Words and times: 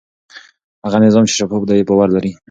هغه 0.85 0.97
نظام 1.05 1.23
چې 1.29 1.33
شفاف 1.39 1.63
دی 1.69 1.87
باور 1.89 2.09
لري. 2.15 2.31